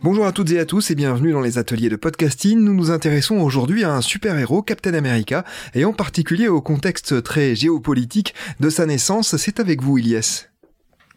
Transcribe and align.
Bonjour 0.00 0.26
à 0.26 0.32
toutes 0.32 0.52
et 0.52 0.60
à 0.60 0.64
tous 0.64 0.92
et 0.92 0.94
bienvenue 0.94 1.32
dans 1.32 1.40
les 1.40 1.58
ateliers 1.58 1.88
de 1.88 1.96
podcasting. 1.96 2.60
Nous 2.60 2.72
nous 2.72 2.92
intéressons 2.92 3.38
aujourd'hui 3.38 3.82
à 3.82 3.92
un 3.92 4.00
super-héros, 4.00 4.62
Captain 4.62 4.94
America, 4.94 5.44
et 5.74 5.84
en 5.84 5.92
particulier 5.92 6.46
au 6.46 6.60
contexte 6.62 7.20
très 7.24 7.56
géopolitique 7.56 8.32
de 8.60 8.70
sa 8.70 8.86
naissance. 8.86 9.36
C'est 9.36 9.58
avec 9.58 9.82
vous, 9.82 9.98
Ilyes. 9.98 10.46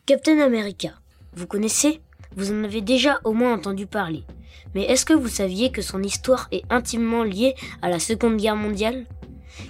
Captain 0.08 0.40
America, 0.40 0.94
vous 1.36 1.46
connaissez? 1.46 2.02
Vous 2.36 2.52
en 2.52 2.64
avez 2.64 2.82
déjà 2.82 3.20
au 3.24 3.34
moins 3.34 3.54
entendu 3.54 3.86
parler. 3.86 4.24
Mais 4.74 4.86
est-ce 4.86 5.06
que 5.06 5.14
vous 5.14 5.30
saviez 5.30 5.72
que 5.72 5.84
son 5.84 6.02
histoire 6.02 6.48
est 6.52 6.64
intimement 6.72 7.24
liée 7.24 7.54
à 7.84 7.90
la 7.90 8.00
Seconde 8.00 8.38
Guerre 8.38 8.56
mondiale? 8.56 9.06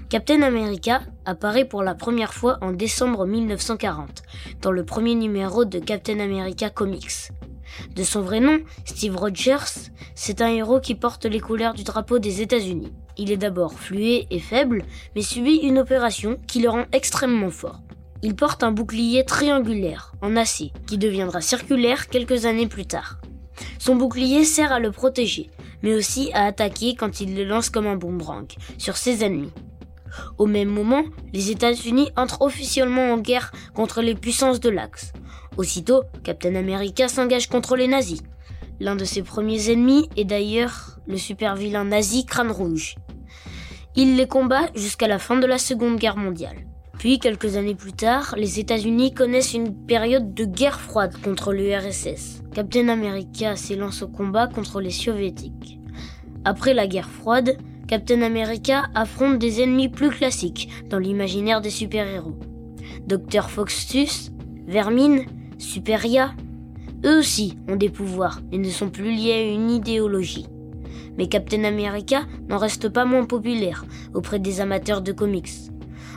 Captain 0.10 0.42
America 0.42 1.02
apparaît 1.26 1.66
pour 1.66 1.84
la 1.84 1.96
première 1.96 2.34
fois 2.34 2.60
en 2.62 2.72
décembre 2.72 3.26
1940 3.26 4.24
dans 4.62 4.72
le 4.72 4.86
premier 4.86 5.16
numéro 5.16 5.66
de 5.66 5.80
Captain 5.80 6.20
America 6.22 6.70
Comics. 6.70 7.32
De 7.96 8.04
son 8.04 8.22
vrai 8.22 8.40
nom, 8.40 8.60
Steve 8.86 9.16
Rogers, 9.16 9.90
c'est 10.16 10.42
un 10.42 10.48
héros 10.50 10.80
qui 10.80 10.96
porte 10.96 11.26
les 11.26 11.40
couleurs 11.40 11.74
du 11.74 11.84
drapeau 11.84 12.20
des 12.20 12.42
États-Unis. 12.42 12.94
Il 13.18 13.32
est 13.32 13.38
d'abord 13.38 13.74
fluet 13.74 14.28
et 14.32 14.40
faible, 14.40 14.84
mais 15.16 15.22
subit 15.22 15.58
une 15.58 15.80
opération 15.80 16.38
qui 16.48 16.62
le 16.62 16.70
rend 16.70 16.86
extrêmement 16.92 17.50
fort. 17.50 17.82
Il 18.24 18.36
porte 18.36 18.64
un 18.64 18.72
bouclier 18.72 19.26
triangulaire, 19.26 20.14
en 20.22 20.36
acier, 20.36 20.72
qui 20.88 20.98
deviendra 20.98 21.42
circulaire 21.42 22.08
quelques 22.08 22.46
années 22.46 22.68
plus 22.68 22.86
tard. 22.86 23.20
Son 23.80 23.96
bouclier 23.96 24.46
sert 24.46 24.72
à 24.72 24.80
le 24.80 24.92
protéger, 24.92 25.50
mais 25.82 25.96
aussi 25.96 26.32
à 26.34 26.46
attaquer 26.46 26.96
quand 26.96 27.20
il 27.20 27.36
le 27.36 27.44
lance 27.44 27.70
comme 27.70 27.88
un 27.88 27.96
boomerang 27.96 28.48
sur 28.78 28.98
ses 28.98 29.24
ennemis. 29.24 29.52
Au 30.38 30.46
même 30.46 30.70
moment, 30.70 31.04
les 31.34 31.52
États-Unis 31.52 32.10
entrent 32.16 32.42
officiellement 32.42 33.14
en 33.14 33.18
guerre 33.18 33.52
contre 33.74 34.02
les 34.02 34.16
puissances 34.16 34.60
de 34.60 34.70
l'Axe. 34.70 35.14
Aussitôt, 35.58 36.04
Captain 36.24 36.56
America 36.56 37.08
s'engage 37.08 37.48
contre 37.48 37.76
les 37.76 37.88
nazis. 37.88 38.22
L'un 38.80 38.96
de 38.96 39.06
ses 39.06 39.22
premiers 39.22 39.70
ennemis 39.70 40.10
est 40.18 40.26
d'ailleurs 40.26 41.00
le 41.08 41.18
super 41.18 41.56
vilain 41.56 41.86
nazi 41.86 42.26
Crâne 42.26 42.52
Rouge. 42.52 42.96
Il 43.96 44.16
les 44.16 44.28
combat 44.28 44.70
jusqu'à 44.74 45.08
la 45.08 45.20
fin 45.20 45.38
de 45.38 45.46
la 45.46 45.58
Seconde 45.58 45.98
Guerre 45.98 46.18
mondiale. 46.18 46.66
Puis, 46.98 47.20
quelques 47.20 47.58
années 47.58 47.76
plus 47.76 47.94
tard, 47.94 48.36
les 48.38 48.60
États-Unis 48.60 49.14
connaissent 49.14 49.54
une 49.54 49.76
période 49.86 50.34
de 50.34 50.46
guerre 50.46 50.80
froide 50.80 51.16
contre 51.22 51.52
l'URSS. 51.52 52.44
Captain 52.54 52.90
America 52.90 53.56
s'élance 53.56 54.04
au 54.04 54.08
combat 54.08 54.48
contre 54.48 54.82
les 54.82 54.92
soviétiques. 54.92 55.80
Après 56.46 56.74
la 56.74 56.88
guerre 56.88 57.10
froide, 57.10 57.58
Captain 57.92 58.22
America 58.22 58.84
affronte 58.96 59.38
des 59.38 59.62
ennemis 59.62 59.90
plus 59.90 60.12
classiques 60.12 60.70
dans 60.90 60.98
l'imaginaire 60.98 61.60
des 61.60 61.70
super-héros. 61.70 62.38
Dr 63.06 63.50
Foxtus, 63.50 64.32
Vermine, 64.66 65.26
Superia, 65.58 66.34
eux 67.04 67.20
aussi 67.20 67.58
ont 67.68 67.76
des 67.76 67.90
pouvoirs 67.90 68.40
et 68.54 68.60
ne 68.60 68.70
sont 68.70 68.90
plus 68.90 69.12
liés 69.12 69.34
à 69.34 69.52
une 69.52 69.70
idéologie. 69.70 70.48
Mais 71.18 71.28
Captain 71.28 71.66
America 71.66 72.22
n'en 72.48 72.60
reste 72.60 72.88
pas 72.88 73.04
moins 73.04 73.26
populaire 73.26 73.84
auprès 74.14 74.40
des 74.40 74.62
amateurs 74.62 75.02
de 75.02 75.12
comics, 75.12 75.52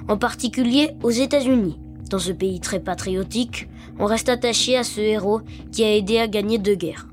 en 0.07 0.17
particulier 0.17 0.91
aux 1.03 1.11
États-Unis. 1.11 1.81
Dans 2.09 2.21
ce 2.21 2.31
pays 2.31 2.61
très 2.61 2.79
patriotique, 2.79 3.69
on 3.99 4.07
reste 4.07 4.29
attaché 4.29 4.77
à 4.77 4.85
ce 4.85 5.01
héros 5.01 5.41
qui 5.73 5.83
a 5.83 5.93
aidé 5.93 6.19
à 6.19 6.29
gagner 6.29 6.59
deux 6.59 6.77
guerres. 6.77 7.09